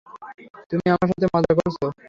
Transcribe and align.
তুমি 0.69 0.85
আমার 0.87 1.07
সাথে 1.11 1.27
মজা 1.35 1.53
করছো? 1.57 1.85